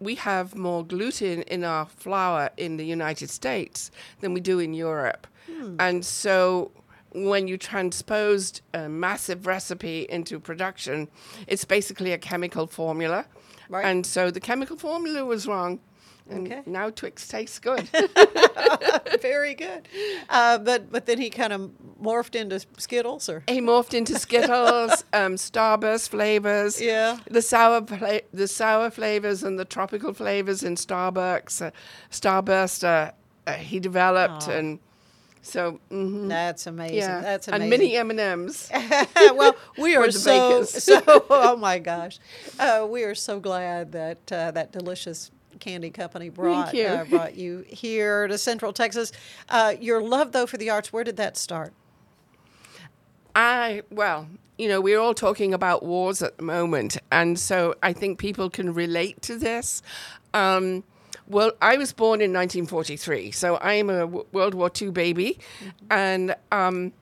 we 0.00 0.16
have 0.16 0.54
more 0.56 0.84
gluten 0.84 1.42
in 1.42 1.62
our 1.64 1.86
flour 1.86 2.50
in 2.56 2.76
the 2.76 2.84
United 2.84 3.30
States 3.30 3.90
than 4.20 4.34
we 4.34 4.40
do 4.40 4.58
in 4.58 4.74
Europe, 4.74 5.26
Hmm. 5.46 5.76
and 5.78 6.04
so. 6.04 6.70
When 7.14 7.46
you 7.46 7.58
transposed 7.58 8.62
a 8.72 8.88
massive 8.88 9.46
recipe 9.46 10.06
into 10.08 10.40
production, 10.40 11.08
it's 11.46 11.66
basically 11.66 12.12
a 12.12 12.16
chemical 12.16 12.66
formula. 12.66 13.26
Right. 13.68 13.84
And 13.84 14.06
so 14.06 14.30
the 14.30 14.40
chemical 14.40 14.78
formula 14.78 15.22
was 15.26 15.46
wrong. 15.46 15.78
And 16.30 16.46
Okay. 16.46 16.62
now 16.66 16.90
Twix 16.90 17.26
tastes 17.28 17.58
good. 17.58 17.88
Very 19.20 19.54
good. 19.54 19.86
Uh, 20.28 20.58
but 20.58 20.90
but 20.90 21.06
then 21.06 21.18
he 21.18 21.30
kind 21.30 21.52
of 21.52 21.70
morphed 22.00 22.34
into 22.34 22.60
Skittles, 22.78 23.28
or 23.28 23.42
he 23.46 23.60
morphed 23.60 23.94
into 23.94 24.18
Skittles, 24.18 25.04
um, 25.12 25.34
Starburst 25.36 26.08
flavors. 26.08 26.80
Yeah. 26.80 27.18
The 27.30 27.42
sour 27.42 27.80
the 28.32 28.48
sour 28.48 28.90
flavors 28.90 29.42
and 29.42 29.58
the 29.58 29.64
tropical 29.64 30.12
flavors 30.14 30.62
in 30.62 30.76
Starbucks, 30.76 31.60
uh, 31.66 31.70
Starburst. 32.10 32.84
Uh, 32.84 33.12
uh, 33.46 33.54
he 33.54 33.80
developed 33.80 34.46
and 34.46 34.78
so 35.44 35.80
mhm, 35.90 36.28
that's 36.28 36.68
amazing. 36.68 36.98
yeah, 36.98 37.20
That's 37.20 37.48
amazing. 37.48 37.62
and 37.62 37.70
mini 37.70 37.96
M 37.96 38.10
and 38.10 38.20
M's. 38.20 38.70
well, 39.34 39.56
we 39.76 39.96
are 39.96 40.10
so 40.12 40.62
so. 40.62 41.02
Oh 41.28 41.56
my 41.56 41.80
gosh, 41.80 42.20
uh, 42.60 42.86
we 42.88 43.02
are 43.02 43.16
so 43.16 43.40
glad 43.40 43.90
that 43.92 44.30
uh, 44.30 44.52
that 44.52 44.70
delicious 44.70 45.32
candy 45.62 45.90
company 45.90 46.28
brought 46.28 46.74
you. 46.74 46.86
Uh, 46.86 47.04
brought 47.10 47.36
you 47.36 47.64
here 47.68 48.26
to 48.26 48.36
Central 48.36 48.72
Texas. 48.72 49.12
Uh, 49.48 49.74
your 49.80 50.02
love 50.02 50.32
though 50.32 50.46
for 50.46 50.58
the 50.58 50.68
arts, 50.68 50.92
where 50.92 51.04
did 51.04 51.16
that 51.16 51.36
start? 51.36 51.72
I 53.34 53.82
well, 53.90 54.28
you 54.58 54.68
know, 54.68 54.80
we're 54.80 54.98
all 54.98 55.14
talking 55.14 55.54
about 55.54 55.82
wars 55.84 56.20
at 56.22 56.36
the 56.36 56.42
moment, 56.42 56.98
and 57.10 57.38
so 57.38 57.74
I 57.82 57.92
think 57.92 58.18
people 58.18 58.50
can 58.50 58.74
relate 58.74 59.22
to 59.22 59.38
this. 59.38 59.82
Um, 60.34 60.84
well, 61.28 61.52
I 61.62 61.76
was 61.76 61.92
born 61.92 62.20
in 62.20 62.32
1943, 62.32 63.30
so 63.30 63.56
I'm 63.62 63.88
a 63.88 64.00
W- 64.00 64.26
World 64.32 64.54
War 64.54 64.70
II 64.80 64.90
baby, 64.90 65.38
and 65.90 66.34
um, 66.50 66.92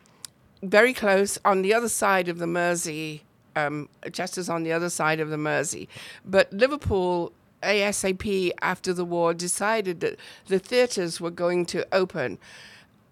very 0.62 0.92
close 0.92 1.38
on 1.44 1.62
the 1.62 1.74
other 1.74 1.88
side 1.88 2.28
of 2.28 2.38
the 2.38 2.46
Mersey, 2.46 3.24
um, 3.56 3.88
just 4.12 4.38
as 4.38 4.48
on 4.48 4.62
the 4.62 4.72
other 4.72 4.90
side 4.90 5.18
of 5.18 5.30
the 5.30 5.38
Mersey. 5.38 5.88
But 6.24 6.52
Liverpool, 6.52 7.32
ASAP 7.62 8.50
after 8.62 8.92
the 8.92 9.04
war, 9.04 9.34
decided 9.34 10.00
that 10.00 10.16
the 10.46 10.58
theatres 10.58 11.20
were 11.20 11.30
going 11.30 11.66
to 11.66 11.86
open. 11.92 12.38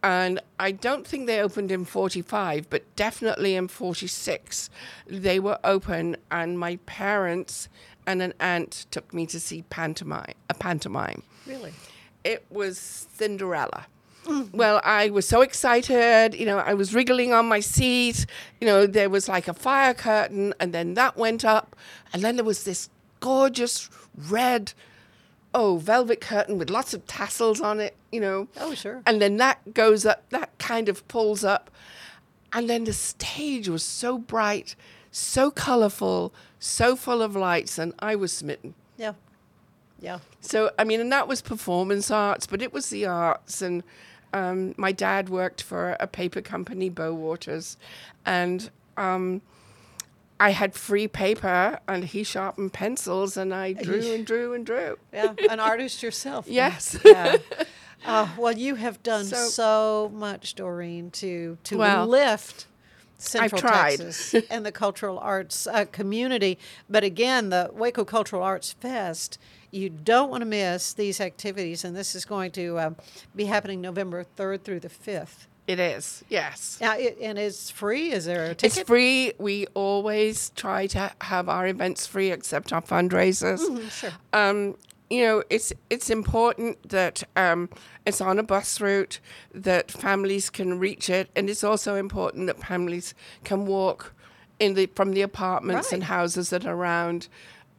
And 0.02 0.40
I 0.60 0.70
don't 0.70 1.06
think 1.06 1.26
they 1.26 1.40
opened 1.40 1.72
in 1.72 1.84
45, 1.84 2.70
but 2.70 2.84
definitely 2.94 3.56
in 3.56 3.66
46. 3.68 4.70
They 5.06 5.40
were 5.40 5.58
open, 5.64 6.16
and 6.30 6.58
my 6.58 6.76
parents 6.86 7.68
and 8.06 8.22
an 8.22 8.32
aunt 8.40 8.86
took 8.90 9.12
me 9.12 9.26
to 9.26 9.38
see 9.40 9.62
pantomime, 9.62 10.32
a 10.48 10.54
pantomime 10.54 11.22
Really? 11.46 11.72
it 12.24 12.44
was 12.50 13.06
Cinderella. 13.12 13.86
Well, 14.52 14.80
I 14.84 15.08
was 15.08 15.26
so 15.26 15.40
excited. 15.40 16.34
You 16.34 16.44
know, 16.44 16.58
I 16.58 16.74
was 16.74 16.94
wriggling 16.94 17.32
on 17.32 17.46
my 17.46 17.60
seat. 17.60 18.26
You 18.60 18.66
know, 18.66 18.86
there 18.86 19.08
was 19.08 19.26
like 19.26 19.48
a 19.48 19.54
fire 19.54 19.94
curtain, 19.94 20.52
and 20.60 20.74
then 20.74 20.94
that 20.94 21.16
went 21.16 21.44
up, 21.46 21.74
and 22.12 22.22
then 22.22 22.36
there 22.36 22.44
was 22.44 22.64
this 22.64 22.90
gorgeous 23.20 23.90
red, 24.14 24.72
oh, 25.54 25.78
velvet 25.78 26.20
curtain 26.20 26.58
with 26.58 26.70
lots 26.70 26.94
of 26.94 27.06
tassels 27.06 27.60
on 27.60 27.80
it. 27.80 27.96
You 28.12 28.20
know. 28.20 28.48
Oh, 28.58 28.74
sure. 28.74 29.02
And 29.06 29.20
then 29.20 29.36
that 29.38 29.74
goes 29.74 30.06
up. 30.06 30.28
That 30.30 30.56
kind 30.58 30.88
of 30.88 31.06
pulls 31.08 31.44
up, 31.44 31.70
and 32.52 32.68
then 32.68 32.84
the 32.84 32.92
stage 32.92 33.68
was 33.68 33.82
so 33.82 34.18
bright, 34.18 34.74
so 35.10 35.50
colorful, 35.50 36.32
so 36.58 36.96
full 36.96 37.22
of 37.22 37.36
lights, 37.36 37.78
and 37.78 37.92
I 37.98 38.16
was 38.16 38.32
smitten. 38.32 38.74
Yeah. 38.96 39.14
Yeah. 40.00 40.18
So, 40.40 40.70
I 40.78 40.84
mean, 40.84 41.00
and 41.00 41.10
that 41.12 41.26
was 41.26 41.42
performance 41.42 42.10
arts, 42.10 42.46
but 42.46 42.62
it 42.62 42.72
was 42.72 42.88
the 42.90 43.06
arts. 43.06 43.60
And 43.62 43.82
um, 44.32 44.74
my 44.76 44.92
dad 44.92 45.28
worked 45.28 45.62
for 45.62 45.96
a 45.98 46.06
paper 46.06 46.40
company, 46.40 46.88
Bowaters, 46.88 47.76
and 48.24 48.70
um, 48.96 49.42
I 50.40 50.50
had 50.50 50.74
free 50.74 51.08
paper, 51.08 51.80
and 51.88 52.04
he 52.04 52.22
sharpened 52.22 52.72
pencils, 52.72 53.36
and 53.36 53.52
I 53.52 53.72
drew 53.72 54.12
and 54.14 54.24
drew 54.26 54.54
and 54.54 54.64
drew. 54.64 54.96
Yeah. 55.12 55.34
An 55.50 55.60
artist 55.60 56.02
yourself. 56.02 56.46
Yes. 56.48 56.96
Yeah. 57.04 57.36
Uh, 58.06 58.28
well, 58.38 58.56
you 58.56 58.76
have 58.76 59.02
done 59.02 59.24
so, 59.24 59.36
So- 59.48 60.10
much, 60.14 60.54
Doreen, 60.54 61.10
to 61.12 61.58
to 61.64 61.78
Well, 61.78 62.06
lift 62.06 62.66
Central. 63.18 63.60
Texas 63.60 64.34
and 64.50 64.64
the 64.64 64.70
cultural 64.72 65.18
arts 65.18 65.66
uh, 65.66 65.86
community. 65.90 66.56
But 66.88 67.02
again, 67.02 67.48
the 67.50 67.70
Waco 67.72 68.04
Cultural 68.04 68.42
Arts 68.42 68.72
Fest. 68.72 69.38
You 69.70 69.90
don't 69.90 70.30
want 70.30 70.40
to 70.40 70.46
miss 70.46 70.94
these 70.94 71.20
activities, 71.20 71.84
and 71.84 71.94
this 71.94 72.14
is 72.14 72.24
going 72.24 72.52
to 72.52 72.78
um, 72.78 72.96
be 73.36 73.44
happening 73.46 73.80
November 73.82 74.22
third 74.24 74.64
through 74.64 74.80
the 74.80 74.88
fifth. 74.88 75.46
It 75.68 75.78
is, 75.78 76.24
yes. 76.30 76.78
Now, 76.80 76.96
it, 76.96 77.18
and 77.20 77.38
it's 77.38 77.70
free. 77.70 78.10
Is 78.10 78.24
there 78.24 78.46
a 78.46 78.54
ticket? 78.54 78.78
It's 78.78 78.88
free. 78.88 79.34
We 79.36 79.66
always 79.74 80.48
try 80.56 80.86
to 80.88 81.12
have 81.20 81.50
our 81.50 81.66
events 81.66 82.06
free, 82.06 82.30
except 82.30 82.72
our 82.72 82.80
fundraisers. 82.80 83.60
sure. 83.90 84.10
Um, 84.32 84.76
you 85.10 85.26
know, 85.26 85.44
it's 85.50 85.74
it's 85.90 86.08
important 86.08 86.88
that 86.88 87.22
um, 87.36 87.68
it's 88.06 88.22
on 88.22 88.38
a 88.38 88.42
bus 88.42 88.80
route, 88.80 89.20
that 89.52 89.90
families 89.90 90.48
can 90.48 90.78
reach 90.78 91.10
it, 91.10 91.28
and 91.36 91.50
it's 91.50 91.62
also 91.62 91.96
important 91.96 92.46
that 92.46 92.58
families 92.58 93.12
can 93.44 93.66
walk 93.66 94.14
in 94.58 94.72
the 94.72 94.86
from 94.94 95.12
the 95.12 95.20
apartments 95.20 95.92
and 95.92 96.04
houses 96.04 96.48
that 96.48 96.64
are 96.64 96.74
around 96.74 97.28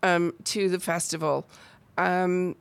um, 0.04 0.34
to 0.44 0.70
the 0.70 0.80
festival. 0.80 1.48
Um, 1.98 2.56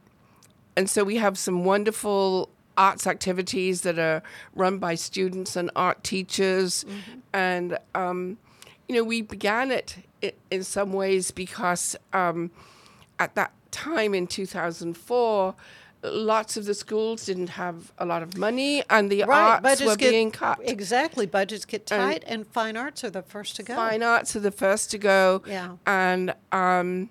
and 0.75 0.89
so 0.89 1.05
we 1.05 1.17
have 1.17 1.37
some 1.37 1.65
wonderful 1.65 2.49
arts 2.79 3.07
activities 3.07 3.83
that 3.83 3.99
are 3.99 4.23
run 4.55 4.79
by 4.79 4.95
students 4.95 5.57
and 5.57 5.71
art 5.77 6.03
teachers 6.05 6.87
and 7.35 7.77
um, 7.95 8.39
you 8.89 8.95
know 8.95 9.05
we 9.05 9.21
began 9.21 9.71
it 9.71 9.97
in 10.51 10.63
some 10.63 10.93
ways 10.93 11.31
because 11.31 11.97
um, 12.13 12.51
at 13.19 13.35
that 13.35 13.53
time 13.71 14.15
in 14.15 14.27
2004 14.27 15.55
lots 16.03 16.57
of 16.57 16.65
the 16.65 16.75
schools 16.75 17.27
didn't 17.27 17.51
have 17.51 17.93
a 17.99 18.07
lot 18.07 18.23
of 18.23 18.37
money 18.37 18.83
and 18.89 19.11
the 19.11 19.25
arts 19.25 19.81
were 19.81 19.97
get 19.97 20.11
being 20.11 20.31
cut 20.31 20.59
exactly. 20.63 21.27
Budgets 21.27 21.65
get 21.65 21.87
tight, 21.87 22.23
and 22.27 22.47
fine 22.47 22.77
arts 22.77 23.03
are 23.05 23.11
the 23.11 23.23
first 23.23 23.57
to 23.57 23.63
go. 23.63 23.75
Fine 23.75 24.03
arts 24.03 24.37
are 24.37 24.41
the 24.41 24.53
first 24.53 24.91
to 24.93 24.99
go. 24.99 25.43
Yeah. 25.47 25.77
And 25.87 26.35
um, 26.53 27.11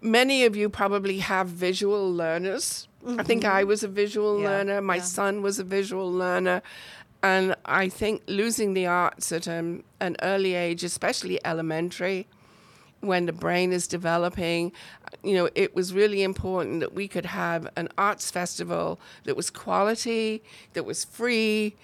many 0.00 0.44
of 0.44 0.54
you 0.56 0.68
probably 0.68 1.18
have 1.18 1.48
visual 1.48 2.12
learners. 2.12 2.88
I 3.06 3.22
think 3.22 3.44
I 3.44 3.64
was 3.64 3.82
a 3.82 3.88
visual 3.88 4.34
Mm-hmm. 4.34 4.44
Yeah, 4.44 4.50
learner. 4.50 4.80
My 4.82 4.96
yeah. 4.96 5.02
son 5.02 5.42
was 5.42 5.58
a 5.58 5.64
visual 5.64 6.10
learner. 6.12 6.62
And 7.22 7.54
I 7.66 7.88
think 7.88 8.22
losing 8.26 8.74
the 8.74 8.86
arts 8.86 9.30
at 9.32 9.46
um, 9.46 9.84
an 10.00 10.16
early 10.22 10.54
age, 10.54 10.82
especially 10.84 11.38
elementary, 11.44 12.26
when 13.00 13.26
the 13.26 13.32
brain 13.32 13.72
is 13.72 13.86
developing, 13.86 14.72
you 15.22 15.34
know, 15.34 15.48
it 15.54 15.74
was 15.74 15.92
really 15.94 16.22
important 16.22 16.80
that 16.80 16.94
we 16.94 17.08
could 17.08 17.26
have 17.26 17.68
an 17.76 17.88
arts 17.96 18.30
festival 18.30 19.00
that 19.24 19.36
was 19.36 19.50
quality, 19.50 20.42
that 20.74 20.84
was 20.84 21.04
free, 21.04 21.76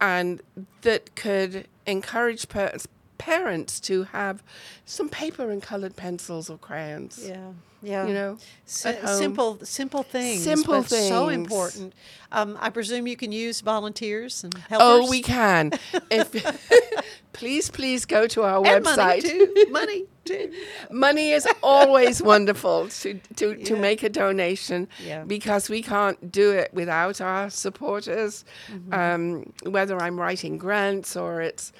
and 0.00 0.42
that 0.82 1.14
could 1.16 1.66
encourage 1.86 2.48
per- 2.48 2.76
parents 3.18 3.80
to 3.80 4.04
have 4.04 4.42
some 4.84 5.08
paper 5.08 5.50
and 5.50 5.62
colored 5.62 5.96
pencils 5.96 6.50
or 6.50 6.58
crayons. 6.58 7.22
Yeah, 7.26 7.52
yeah. 7.82 8.06
You 8.06 8.14
know, 8.14 8.38
S- 8.66 9.18
simple, 9.18 9.58
simple 9.64 10.02
things. 10.02 10.42
Simple 10.42 10.80
but 10.82 10.88
So 10.90 11.28
important. 11.28 11.92
Um, 12.32 12.56
I 12.60 12.70
presume 12.70 13.06
you 13.06 13.16
can 13.16 13.32
use 13.32 13.60
volunteers 13.60 14.42
and 14.44 14.54
helpers. 14.54 14.78
Oh, 15.06 15.08
we 15.10 15.22
can. 15.22 15.72
if 16.10 16.32
please, 17.32 17.70
please 17.70 18.04
go 18.04 18.26
to 18.28 18.42
our 18.42 18.64
and 18.66 18.84
website. 18.84 18.96
money 18.96 19.20
too. 19.22 19.66
money 19.70 20.04
too. 20.24 20.52
Money 20.90 21.30
is 21.32 21.46
always 21.62 22.22
wonderful 22.22 22.88
to, 22.88 23.20
to, 23.36 23.56
to 23.64 23.76
make 23.76 24.02
a 24.02 24.08
donation 24.08 24.88
Yeah. 25.04 25.24
because 25.24 25.68
we 25.68 25.82
can't 25.82 26.32
do 26.32 26.50
it 26.52 26.72
without 26.74 27.20
our 27.20 27.50
supporters. 27.50 28.44
Mm-hmm. 28.70 28.92
Um, 28.94 29.52
whether 29.70 30.00
I'm 30.00 30.18
writing 30.18 30.58
grants 30.58 31.16
or 31.16 31.40
it's 31.42 31.72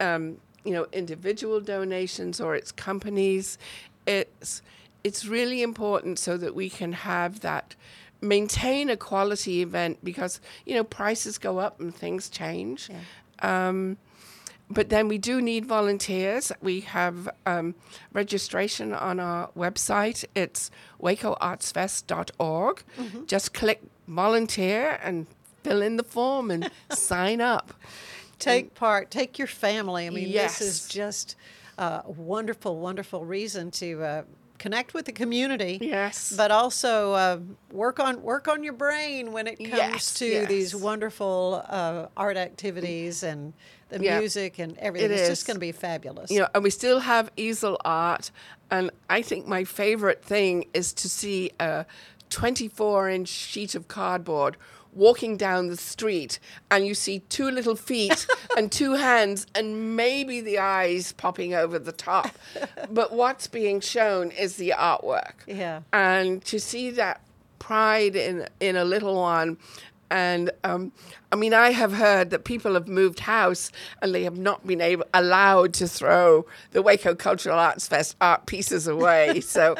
um, 0.00 0.38
you 0.64 0.72
know 0.72 0.86
individual 0.92 1.60
donations 1.60 2.40
or 2.40 2.54
it's 2.54 2.72
companies, 2.72 3.58
it's 4.06 4.62
it's 5.04 5.24
really 5.26 5.62
important 5.62 6.18
so 6.18 6.36
that 6.36 6.54
we 6.54 6.68
can 6.70 6.92
have 6.92 7.40
that 7.40 7.74
maintain 8.20 8.90
a 8.90 8.96
quality 8.96 9.62
event 9.62 9.98
because 10.04 10.40
you 10.66 10.74
know 10.74 10.84
prices 10.84 11.38
go 11.38 11.58
up 11.58 11.80
and 11.80 11.94
things 11.94 12.28
change. 12.28 12.90
Um, 13.42 13.96
but 14.72 14.88
then 14.88 15.08
we 15.08 15.18
do 15.18 15.40
need 15.42 15.66
volunteers. 15.66 16.52
We 16.62 16.80
have 16.82 17.28
um, 17.44 17.74
registration 18.12 18.92
on 18.94 19.18
our 19.18 19.48
website. 19.56 20.24
It's 20.36 20.70
wacoartsfest.org. 21.02 22.82
Just 23.26 23.52
click 23.52 23.82
volunteer 24.06 25.00
and 25.02 25.26
fill 25.64 25.82
in 25.82 25.96
the 25.96 26.04
form 26.04 26.50
and 26.52 26.70
sign 26.92 27.40
up. 27.40 27.74
Take 28.40 28.74
part. 28.74 29.10
Take 29.10 29.38
your 29.38 29.46
family. 29.48 30.06
I 30.06 30.10
mean, 30.10 30.28
Yes. 30.28 30.58
this 30.58 30.68
is 30.82 30.88
just 30.88 31.36
a 31.78 32.02
wonderful, 32.06 32.78
wonderful 32.78 33.24
reason 33.24 33.70
to 33.72 34.02
uh, 34.02 34.22
connect 34.58 34.92
with 34.94 35.06
the 35.06 35.12
community. 35.12 35.78
Yes. 35.80 36.32
But 36.36 36.50
also 36.50 37.12
uh, 37.14 37.38
work 37.72 38.00
on 38.00 38.22
work 38.22 38.48
on 38.48 38.62
your 38.64 38.72
brain 38.74 39.32
when 39.32 39.46
it 39.46 39.56
comes 39.58 39.70
Yes, 39.72 40.14
to 40.14 40.46
these 40.46 40.74
wonderful 40.74 41.64
uh, 41.68 42.06
art 42.16 42.36
activities 42.36 43.22
and 43.22 43.52
the 43.88 44.02
Yeah. 44.02 44.18
music 44.18 44.58
and 44.58 44.76
everything. 44.78 45.10
It 45.10 45.14
it's 45.14 45.22
is. 45.22 45.28
just 45.28 45.46
going 45.46 45.56
to 45.56 45.60
be 45.60 45.72
fabulous. 45.72 46.30
You 46.30 46.40
know, 46.40 46.48
and 46.54 46.62
we 46.62 46.70
still 46.70 47.00
have 47.00 47.30
easel 47.36 47.78
art. 47.84 48.30
And 48.70 48.90
I 49.08 49.22
think 49.22 49.46
my 49.46 49.64
favorite 49.64 50.22
thing 50.24 50.66
is 50.74 50.92
to 50.94 51.08
see 51.08 51.50
a 51.58 51.86
24 52.28 53.08
inch 53.10 53.28
sheet 53.28 53.74
of 53.74 53.88
cardboard 53.88 54.56
walking 54.92 55.36
down 55.36 55.68
the 55.68 55.76
street 55.76 56.38
and 56.70 56.86
you 56.86 56.94
see 56.94 57.20
two 57.28 57.50
little 57.50 57.76
feet 57.76 58.26
and 58.56 58.72
two 58.72 58.94
hands 58.94 59.46
and 59.54 59.96
maybe 59.96 60.40
the 60.40 60.58
eyes 60.58 61.12
popping 61.12 61.54
over 61.54 61.78
the 61.78 61.92
top. 61.92 62.28
But 62.90 63.12
what's 63.12 63.46
being 63.46 63.80
shown 63.80 64.30
is 64.32 64.56
the 64.56 64.74
artwork. 64.76 65.34
Yeah. 65.46 65.82
And 65.92 66.44
to 66.46 66.58
see 66.58 66.90
that 66.92 67.20
pride 67.60 68.16
in 68.16 68.48
in 68.58 68.74
a 68.74 68.84
little 68.84 69.14
one 69.14 69.58
and 70.10 70.50
um, 70.64 70.92
I 71.32 71.36
mean, 71.36 71.54
I 71.54 71.70
have 71.70 71.92
heard 71.92 72.30
that 72.30 72.44
people 72.44 72.74
have 72.74 72.88
moved 72.88 73.20
house 73.20 73.70
and 74.02 74.14
they 74.14 74.24
have 74.24 74.36
not 74.36 74.66
been 74.66 74.80
able 74.80 75.04
allowed 75.14 75.72
to 75.74 75.86
throw 75.86 76.46
the 76.72 76.82
Waco 76.82 77.14
Cultural 77.14 77.58
Arts 77.58 77.86
Fest 77.86 78.16
art 78.20 78.46
pieces 78.46 78.86
away. 78.88 79.40
so 79.56 79.76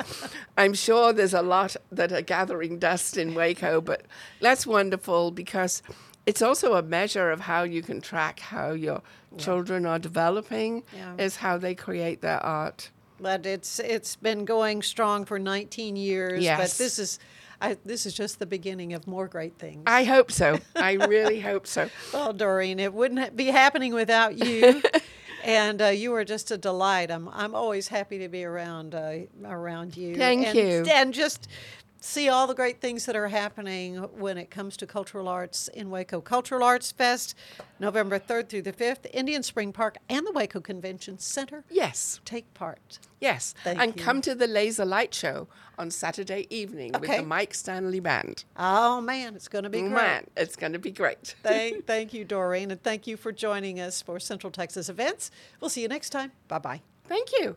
I'm 0.57 0.75
sure 0.75 1.13
there's 1.13 1.35
a 1.35 1.43
lot 1.43 1.77
that 1.91 2.13
are 2.13 2.23
gathering 2.23 2.79
dust 2.79 3.17
in 3.17 3.35
Waco, 3.35 3.81
but 3.81 4.03
that's 4.41 4.67
wonderful 4.67 5.31
because 5.33 5.83
it's 6.27 6.43
also 6.43 6.75
a 6.75 6.83
measure 6.83 7.31
of 7.31 7.41
how 7.41 7.63
you 7.65 7.83
can 7.83 8.01
track 8.01 8.41
how 8.41 8.71
your 8.71 9.03
children 9.39 9.87
are 9.87 9.99
developing, 9.99 10.83
Yeah. 10.95 11.15
is 11.19 11.37
how 11.37 11.59
they 11.59 11.75
create 11.75 12.21
their 12.21 12.41
art. 12.45 12.91
But 13.21 13.45
it's 13.47 13.79
it's 13.81 14.17
been 14.17 14.45
going 14.45 14.83
strong 14.83 15.25
for 15.25 15.39
19 15.39 15.97
years. 15.97 16.43
Yes. 16.43 16.59
But 16.59 16.79
this 16.83 16.99
is 16.99 17.19
I, 17.61 17.77
this 17.85 18.07
is 18.07 18.15
just 18.15 18.39
the 18.39 18.47
beginning 18.47 18.95
of 18.95 19.07
more 19.07 19.29
great 19.29 19.59
things. 19.59 19.83
I 19.87 20.05
hope 20.05 20.33
so. 20.33 20.59
I 20.77 20.93
really 20.93 21.41
hope 21.41 21.67
so. 21.67 21.91
Well, 22.13 22.33
Doreen, 22.33 22.81
it 22.81 22.93
wouldn't 22.95 23.37
be 23.37 23.47
happening 23.47 23.93
without 23.93 24.39
you. 24.39 24.83
and 25.45 25.81
uh, 25.83 25.87
you 25.87 26.15
are 26.15 26.25
just 26.25 26.51
a 26.51 26.59
delight. 26.59 27.11
I'm 27.11 27.29
I'm 27.29 27.55
always 27.55 27.89
happy 27.89 28.19
to 28.21 28.29
be 28.29 28.45
around 28.45 28.95
uh, 28.95 29.21
around 29.45 29.97
you. 29.97 30.17
Thank 30.17 30.47
and, 30.47 30.57
you. 30.57 30.85
And 30.91 31.13
just 31.13 31.49
see 32.01 32.29
all 32.29 32.47
the 32.47 32.55
great 32.55 32.81
things 32.81 33.07
that 33.07 33.15
are 33.15 33.29
happening 33.29 33.97
when 33.97 34.39
it 34.39 34.51
comes 34.51 34.77
to 34.79 34.87
cultural 34.87 35.29
arts 35.29 35.69
in 35.69 35.91
Waco. 35.91 36.21
Cultural 36.21 36.63
Arts 36.63 36.91
Fest, 36.91 37.35
November 37.79 38.19
3rd 38.19 38.49
through 38.49 38.63
the 38.63 38.73
5th, 38.73 39.07
Indian 39.13 39.43
Spring 39.43 39.73
Park 39.73 39.99
and 40.09 40.27
the 40.27 40.33
Waco 40.33 40.61
Convention 40.61 41.19
Center. 41.19 41.65
Yes. 41.71 42.21
Take 42.25 42.53
part. 42.55 42.99
Yes, 43.21 43.55
Thank 43.63 43.81
and 43.81 43.97
you. 43.97 44.03
come 44.03 44.23
to 44.23 44.35
the 44.35 44.47
Laser 44.47 44.87
Light 44.87 45.15
Show 45.15 45.47
on 45.79 45.91
Saturday 45.91 46.47
evening 46.49 46.93
with 46.99 47.11
the 47.11 47.23
Mike 47.23 47.53
Stanley 47.53 48.01
Band. 48.01 48.45
Oh 48.57 49.01
man, 49.03 49.35
it's 49.35 49.49
going 49.49 49.65
to 49.65 49.71
be 49.71 49.81
great. 49.81 49.91
Man, 49.93 50.27
it's 50.37 50.57
going 50.57 50.73
to 50.73 50.79
be 50.79 50.91
great. 50.91 51.35
thank, 51.43 51.87
thank 51.87 52.15
you, 52.15 52.25
Doreen, 52.25 52.71
and 52.71 52.83
thank 52.83 53.07
you 53.07 53.19
for 53.19 53.31
joining 53.31 53.79
us 53.79 54.01
for 54.01 54.19
Central 54.19 54.51
Texas 54.51 54.89
events. 54.89 55.31
We'll 55.61 55.69
see 55.71 55.83
you 55.83 55.89
next 55.89 56.11
time. 56.11 56.33
Bye 56.49 56.59
bye. 56.59 56.81
Thank 57.05 57.29
you. 57.39 57.57